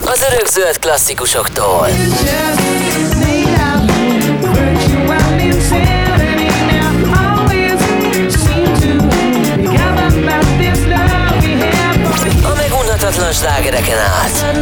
Az 0.00 0.24
örökzöld 0.32 0.78
klasszikusoktól. 0.78 1.88
A 12.42 12.54
megunhatatlan 12.56 13.32
slágereken 13.32 13.98
át. 13.98 14.56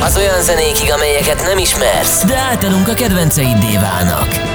Az 0.00 0.16
olyan 0.16 0.42
zenékig, 0.42 0.92
amelyeket 0.92 1.42
nem 1.42 1.58
ismersz, 1.58 2.24
de 2.24 2.36
általunk 2.36 2.88
a 2.88 2.94
kedvenceiddé 2.94 3.76
válnak. 3.76 4.53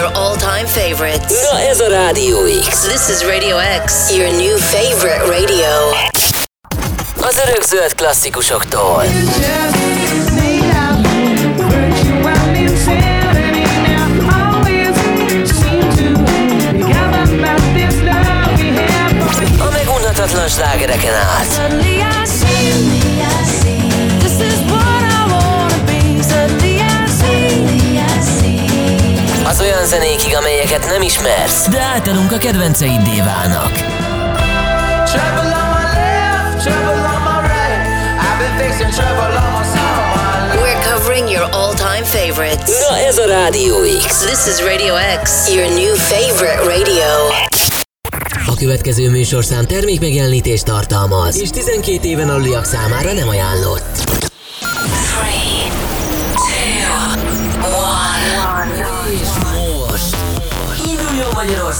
Your 0.00 0.10
all-time 0.16 0.66
favorites. 0.66 1.50
Na 1.52 1.60
ez 1.60 1.80
a 1.80 1.88
Rádió 1.88 2.36
X. 2.68 2.80
This 2.80 3.08
is 3.08 3.22
Radio 3.24 3.56
X, 3.84 4.10
your 4.16 4.30
new 4.30 4.56
favorite 4.56 5.24
radio. 5.26 5.68
Az 7.20 7.40
örökzöld 7.46 7.94
klasszikusoktól. 7.94 9.02
A 19.58 19.70
megunhatatlan 19.72 20.48
slágereken 20.48 21.14
át. 21.14 21.60
Az 29.50 29.60
olyan 29.60 29.86
zenékig, 29.86 30.34
amelyeket 30.36 30.86
nem 30.86 31.02
ismersz, 31.02 31.68
de 31.68 31.80
általunk 31.80 32.32
a 32.32 32.38
kedvenceiddé 32.38 33.20
válnak. 33.20 33.72
Trouble 35.12 35.52
on 35.60 35.68
my 35.74 35.86
left, 35.98 36.64
trouble 36.64 37.02
on 37.14 37.22
my 37.28 37.38
right. 37.50 37.82
I've 38.26 38.38
been 38.42 38.54
facing 38.62 38.90
trouble 38.98 39.38
almost 39.38 39.74
all 39.76 39.94
my 40.14 40.30
life. 40.46 40.62
We're 40.62 40.82
covering 40.92 41.30
your 41.30 41.48
all-time 41.52 42.04
favorites. 42.04 42.88
Na 42.88 42.96
ez 42.98 43.18
a 43.18 43.26
Rádió 43.26 43.74
X. 44.06 44.18
This 44.18 44.46
is 44.46 44.62
Radio 44.72 44.94
X, 45.22 45.54
your 45.54 45.68
new 45.68 45.94
favorite 45.94 46.62
radio. 46.76 47.08
A 48.46 48.54
következő 48.58 49.10
műsorszám 49.10 49.66
termékmegjelenítést 49.66 50.64
tartalmaz, 50.64 51.40
és 51.40 51.50
12 51.50 52.08
éven 52.08 52.28
aluliak 52.28 52.64
számára 52.64 53.12
nem 53.12 53.28
ajánlott. 53.28 54.29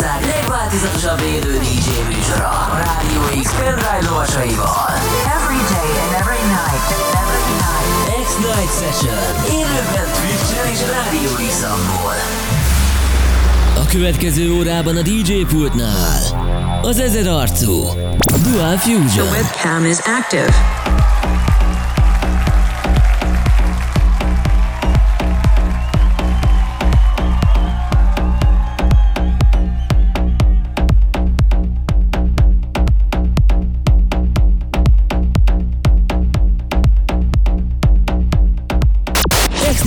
Magyarország 0.00 0.34
legváltozatosabb 0.36 1.20
élő 1.20 1.58
DJ 1.58 1.88
műsora 2.08 2.48
a 2.48 2.76
Rádió 2.84 3.42
X 3.42 3.54
pendrive 3.54 4.08
lovasaival. 4.08 4.86
Every 5.36 5.60
day 5.74 5.90
and 6.02 6.12
every 6.20 6.42
night. 6.58 6.86
Every 7.22 7.46
night. 7.64 8.26
X-Night 8.26 8.72
Session 8.80 9.22
élőben 9.58 10.06
Twitch-en 10.16 10.66
és 10.72 10.80
Rádió 10.80 11.30
x 11.48 11.62
A 13.76 13.86
következő 13.88 14.52
órában 14.52 14.96
a 14.96 15.02
DJ 15.02 15.32
pultnál 15.48 16.20
az 16.82 16.98
ezer 16.98 17.26
arcú 17.26 17.82
Dual 18.42 18.76
Fusion. 18.76 19.28
Webcam 19.28 19.84
is 19.84 19.98
active. 19.98 20.79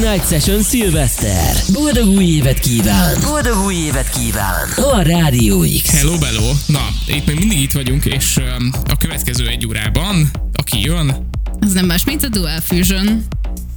X-Night 0.03 0.27
Session 0.27 0.61
Szilveszter. 0.61 1.55
Boldog 1.73 2.07
új 2.07 2.23
évet 2.25 2.59
kíván! 2.59 3.17
Boldog 3.21 3.65
új 3.65 3.75
évet 3.75 4.09
kíván! 4.09 4.69
A 4.75 5.01
Rádió 5.01 5.59
X. 5.83 5.89
Hello, 5.89 6.17
bello. 6.17 6.51
Na, 6.67 6.87
itt 7.07 7.25
még 7.25 7.37
mindig 7.37 7.59
itt 7.61 7.71
vagyunk, 7.71 8.05
és 8.05 8.37
um, 8.37 8.71
a 8.85 8.97
következő 8.97 9.47
egy 9.47 9.67
órában, 9.67 10.29
aki 10.53 10.81
jön, 10.81 11.27
Az 11.59 11.73
nem 11.73 11.85
más, 11.85 12.03
mint 12.03 12.23
a 12.23 12.27
Dual 12.27 12.59
Fusion. 12.59 13.23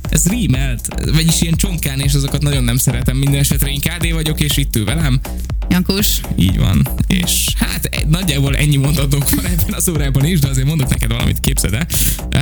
ez 0.08 0.28
rímelt, 0.28 0.88
vagyis 1.12 1.40
ilyen 1.40 1.54
csonkán, 1.54 2.00
és 2.00 2.14
azokat 2.14 2.42
nagyon 2.42 2.64
nem 2.64 2.76
szeretem. 2.76 3.16
Minden 3.16 3.40
esetre 3.40 3.70
én 3.70 3.80
KD 3.80 4.12
vagyok, 4.12 4.40
és 4.40 4.56
itt 4.56 4.76
ül 4.76 4.84
velem. 4.84 5.20
Jankus, 5.68 6.20
Így 6.36 6.58
van. 6.58 6.88
És 7.06 7.46
hát 7.58 7.84
e- 7.84 8.04
nagyjából 8.08 8.56
ennyi 8.56 8.76
mondatok 8.76 9.30
van 9.30 9.44
ebben 9.44 9.74
az 9.74 9.88
órában 9.88 10.24
is, 10.24 10.38
de 10.38 10.48
azért 10.48 10.66
mondok 10.66 10.88
neked 10.88 11.10
valamit, 11.10 11.40
képzeld 11.40 11.74
el. 11.74 11.86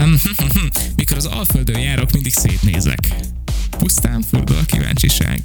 Um, 0.03 0.15
mikor 0.97 1.16
az 1.16 1.25
Alföldön 1.27 1.78
járok, 1.81 2.12
mindig 2.12 2.33
szétnézek. 2.33 3.15
Pusztán 3.79 4.23
fordul 4.31 4.57
a 4.57 4.65
kíváncsiság. 4.67 5.43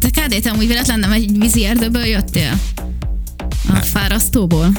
te 0.00 0.40
te 0.40 0.50
amúgy 0.50 0.66
véletlen 0.66 0.98
nem 0.98 1.12
egy 1.12 1.38
vízi 1.38 1.64
erdőből 1.64 2.04
jöttél? 2.04 2.60
A 3.68 3.74
fárasztóból? 3.74 4.72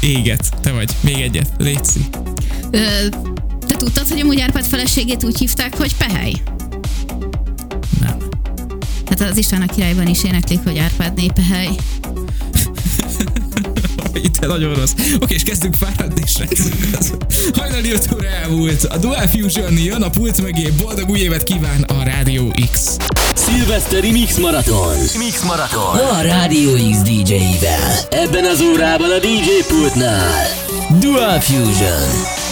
Éget, 0.00 0.56
te 0.60 0.72
vagy. 0.72 0.90
Még 1.00 1.20
egyet, 1.20 1.50
létszi. 1.58 2.00
Ö, 2.70 3.08
te 3.66 3.76
tudtad, 3.76 4.08
hogy 4.08 4.20
amúgy 4.20 4.40
Árpád 4.40 4.64
feleségét 4.64 5.24
úgy 5.24 5.38
hívták, 5.38 5.76
hogy 5.76 5.96
Pehely? 5.96 6.32
Nem. 8.00 8.18
Hát 9.06 9.20
az 9.20 9.36
István 9.36 9.62
a 9.62 9.66
királyban 9.66 10.06
is 10.06 10.24
éneklik, 10.24 10.60
hogy 10.64 10.78
Árpád 10.78 11.14
népehely. 11.14 11.68
Itt 14.14 14.46
nagyon 14.46 14.74
rossz. 14.74 14.92
Oké, 15.20 15.34
és 15.34 15.42
kezdünk 15.42 15.74
fáradni, 15.74 16.22
srácok. 16.26 16.72
Hajnali 17.52 17.92
5 17.92 18.08
óra 18.14 18.28
elmúlt. 18.28 18.84
A 18.84 18.96
Dual 18.96 19.26
Fusion 19.26 19.78
jön 19.78 20.02
a 20.02 20.10
pult 20.10 20.42
mögé. 20.42 20.72
Boldog 20.82 21.10
új 21.10 21.18
évet 21.18 21.42
kíván 21.42 21.82
a 21.82 22.02
Rádió 22.02 22.54
X. 22.72 22.96
Szilveszteri 23.34 24.10
Mix 24.10 24.36
Maraton. 24.38 24.96
Mix 25.18 25.42
Maraton. 25.42 25.98
A 25.98 26.20
Rádió 26.22 26.72
X 26.72 26.98
DJ-vel. 27.02 27.98
Ebben 28.10 28.44
az 28.44 28.60
órában 28.60 29.10
a 29.10 29.18
DJ 29.18 29.66
pultnál. 29.68 30.46
Dual 31.00 31.40
Fusion. 31.40 32.47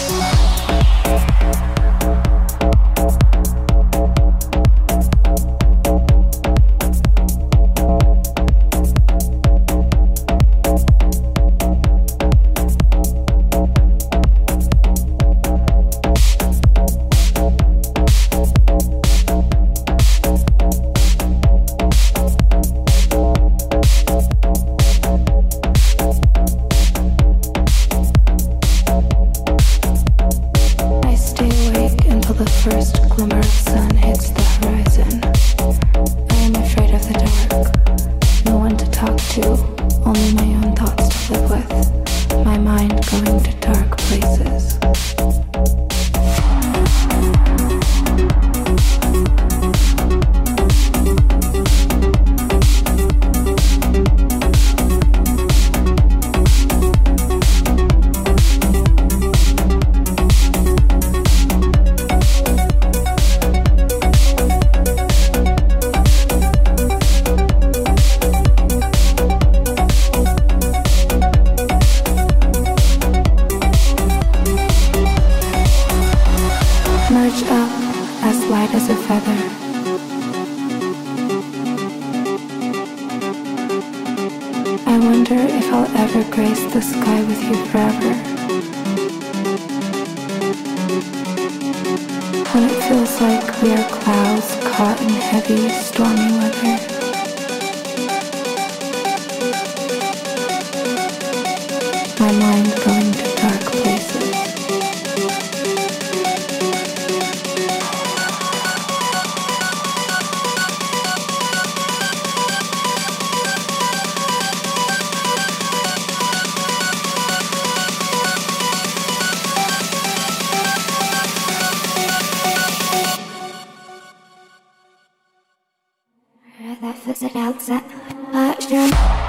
Outside 127.35 127.67
that. 127.67 127.85
Uh, 128.33 129.26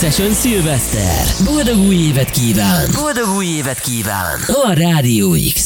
Session 0.00 0.32
Szilveszter. 0.32 1.44
Boldog 1.44 1.78
új 1.78 1.96
évet 1.96 2.30
kíván! 2.30 2.90
Boldog 2.94 3.36
új 3.36 3.46
évet 3.46 3.80
kíván! 3.80 4.40
A 4.46 4.72
Rádió 4.72 5.36
X. 5.54 5.59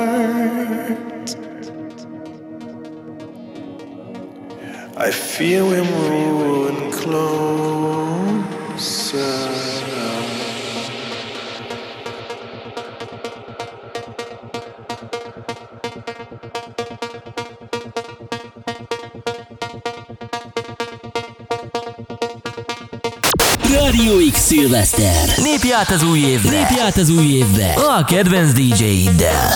I 4.96 5.10
feel 5.10 5.66
we're 5.66 5.82
moving 5.82 6.92
close. 6.92 7.49
Lépj 25.70 25.82
át 25.82 25.90
az 25.90 26.02
új 26.02 26.18
évbe! 26.18 26.50
Lépj 26.50 26.80
át 26.80 26.96
az 26.96 27.08
új 27.08 27.24
évbe! 27.24 27.72
A 27.98 28.04
kedvenc 28.04 28.52
DJ-iddel! 28.52 29.48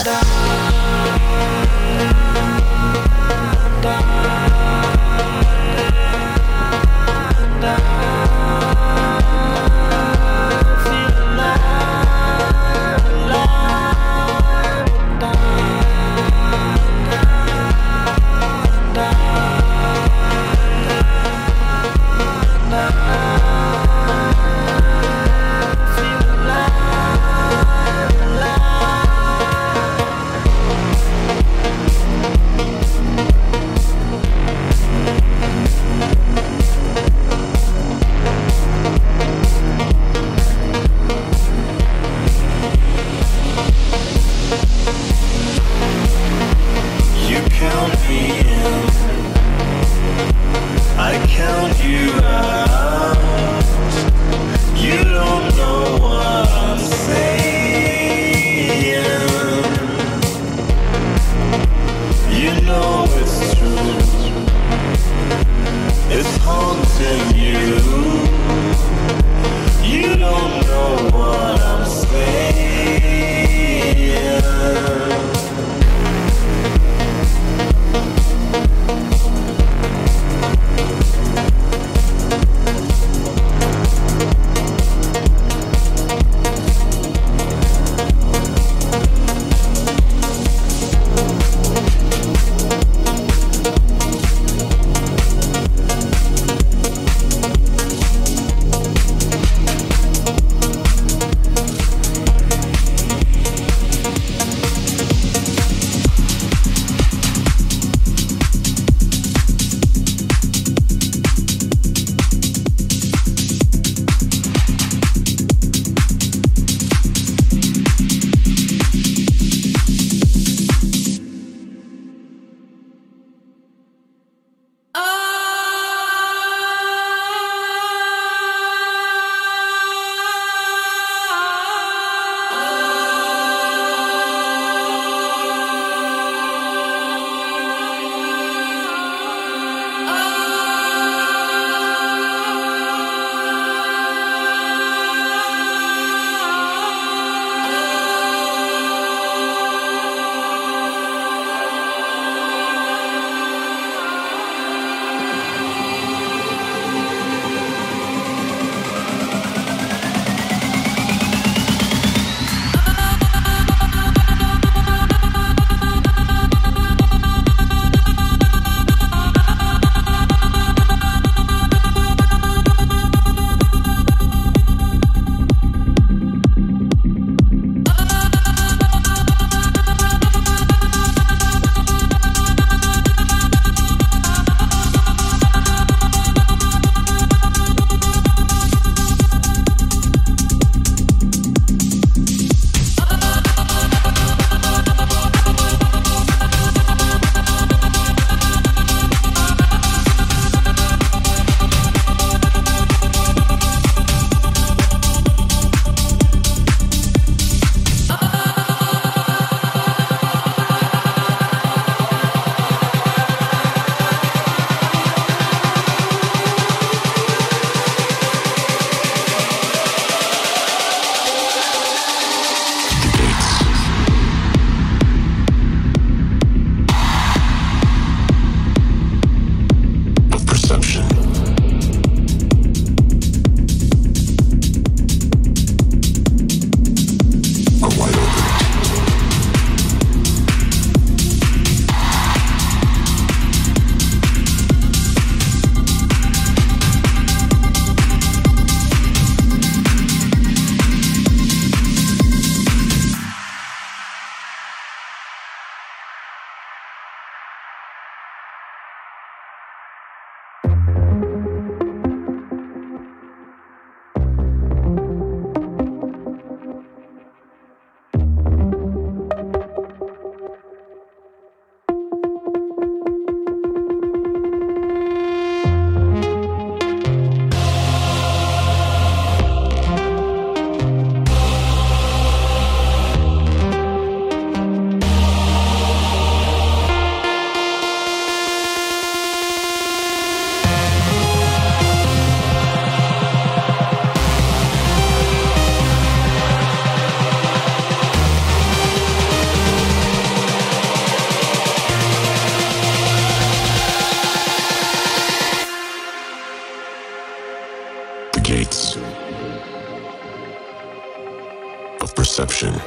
Perception 312.47 312.84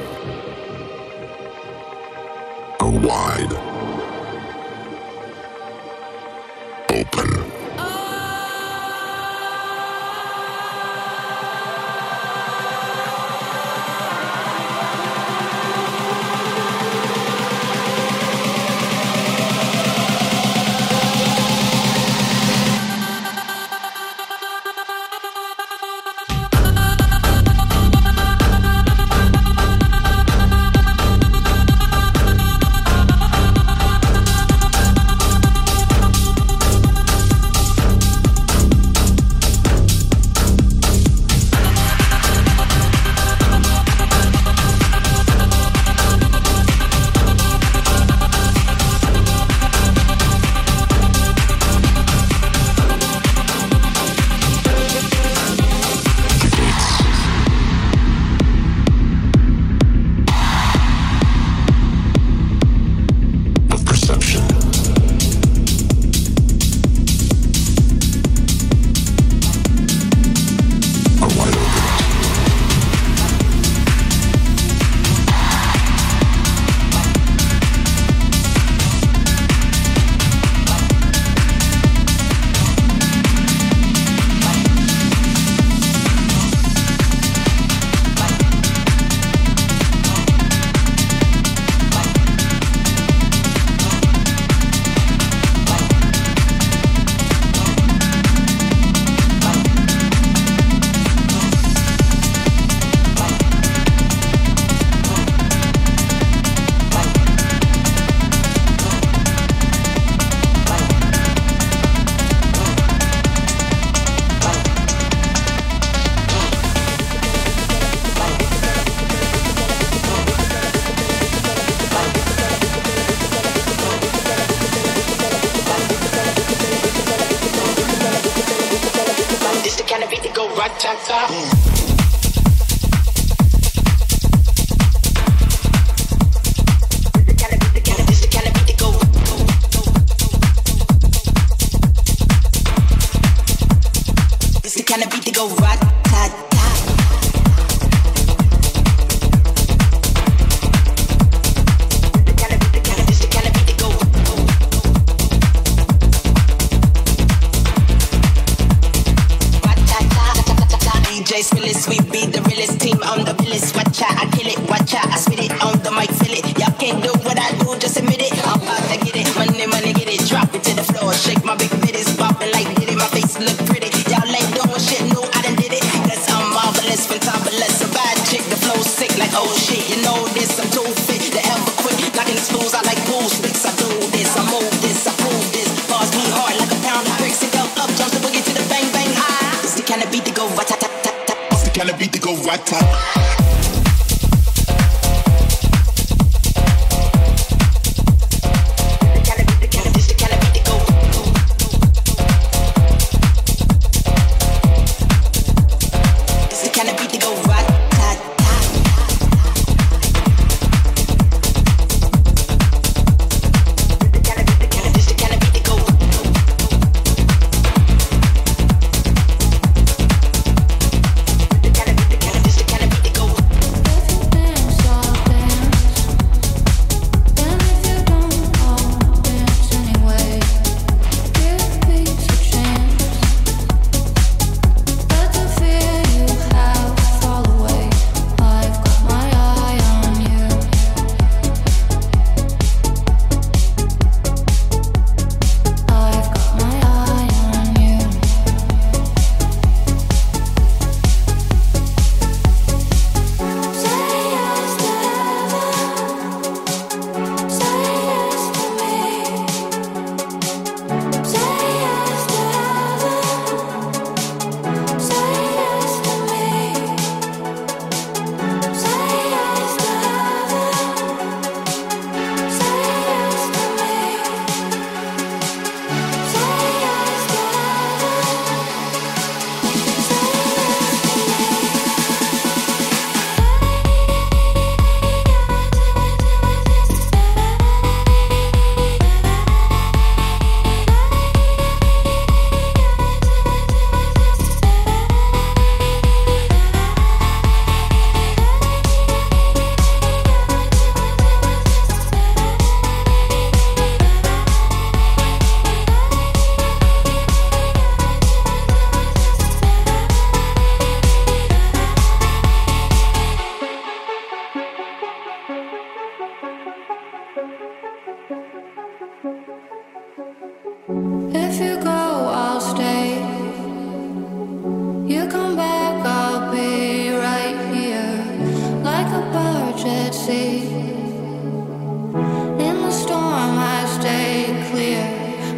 In 332.67 332.75
the 332.83 332.91
storm, 332.91 333.57
I 333.57 333.85
stay 333.99 334.45
clear. 334.69 335.03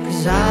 Cause 0.05 0.27
I 0.27 0.50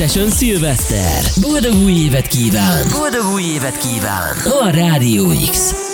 Session 0.00 0.30
Szilveszter. 0.30 1.22
Boldog 1.40 1.74
új 1.74 1.92
évet 1.92 2.26
kíván! 2.26 2.86
Boldog 2.98 3.32
új 3.32 3.42
évet 3.42 3.76
kíván! 3.76 4.36
A 4.60 4.70
Rádió 4.70 5.32
X. 5.50 5.89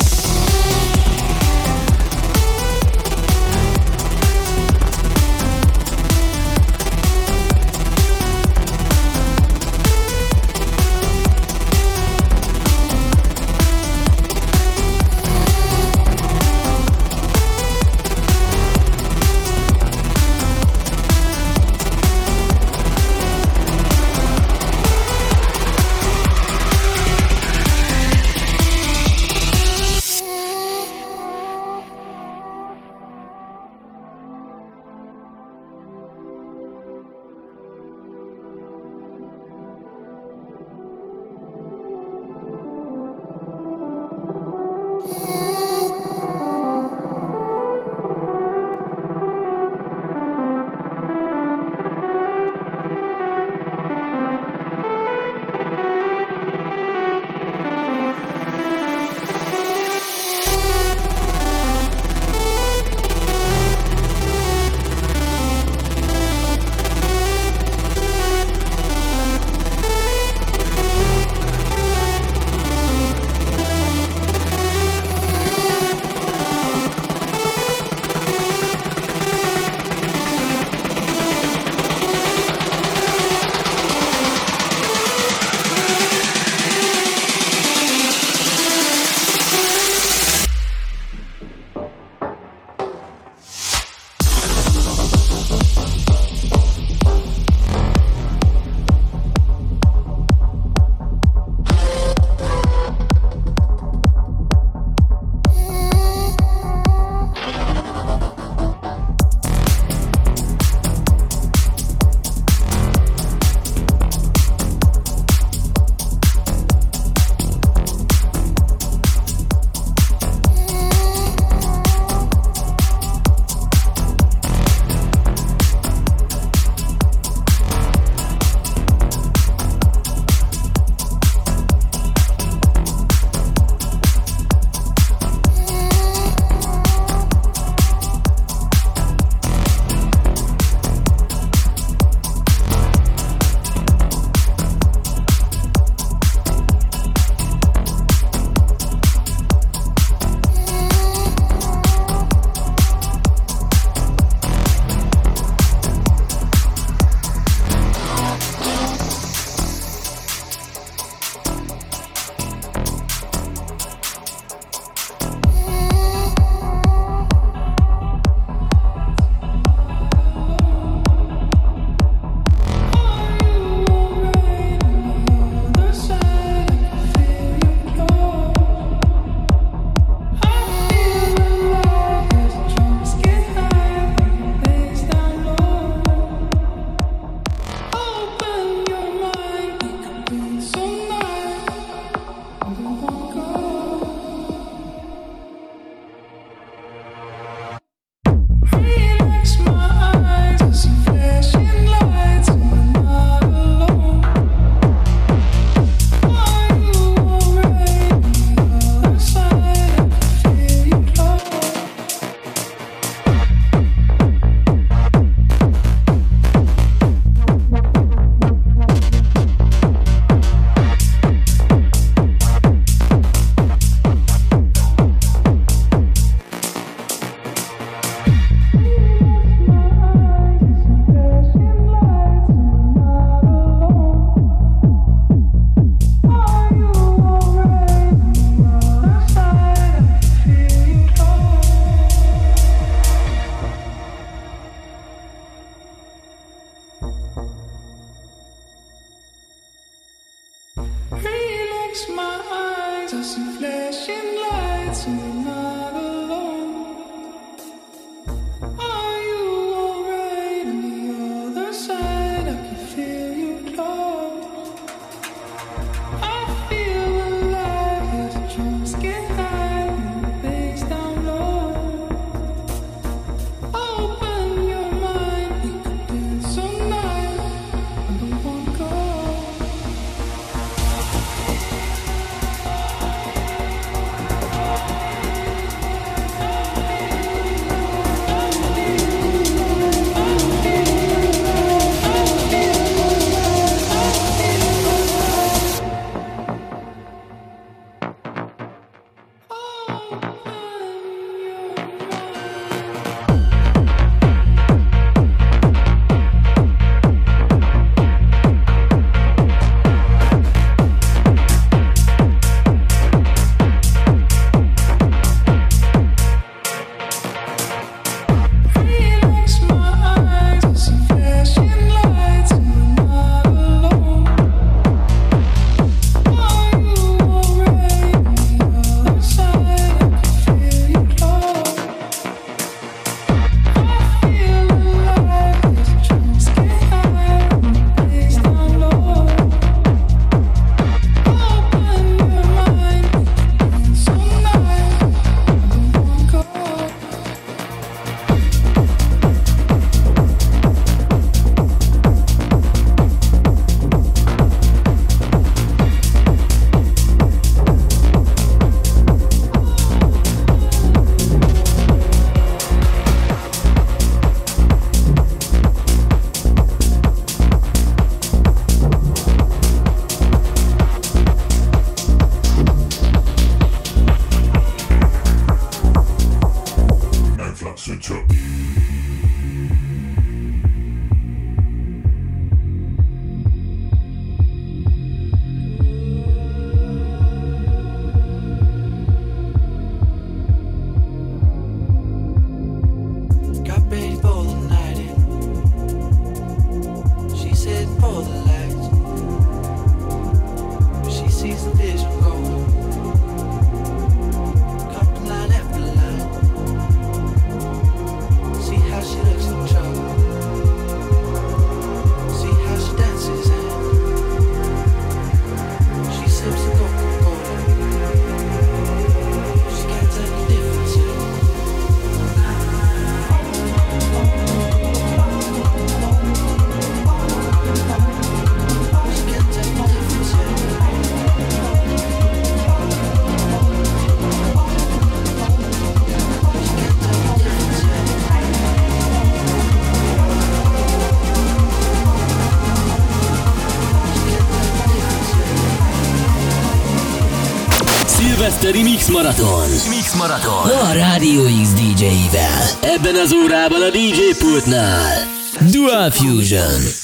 reggeli 448.77 448.91
Mix 448.91 449.09
Marathon. 449.09 449.69
Mix 449.89 450.15
Marathon. 450.15 450.71
A 450.71 450.93
Rádió 450.93 451.43
X 451.63 451.73
DJ-vel. 451.73 452.93
Ebben 452.95 453.15
az 453.15 453.33
órában 453.33 453.83
a 453.83 453.91
DJ 453.91 454.39
pultnál. 454.39 455.27
Dual 455.71 456.11
Fusion. 456.11 456.96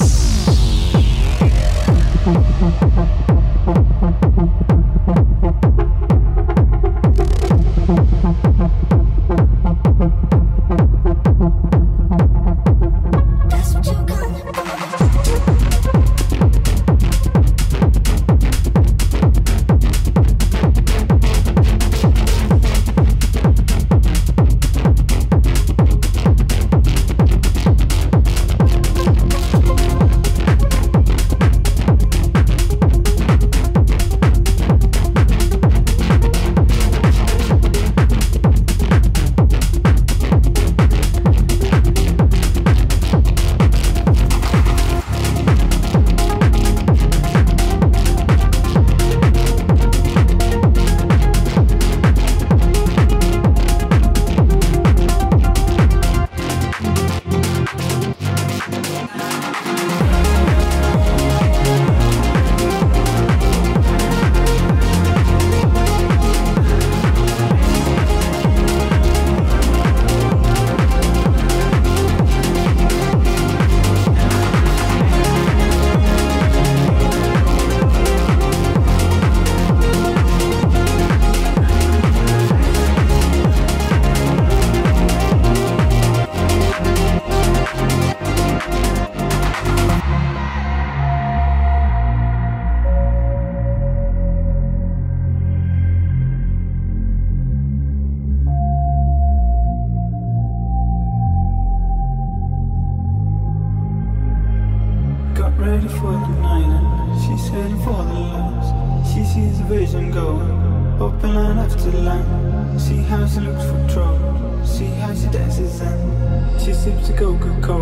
Coca-Cola. 117.43 117.82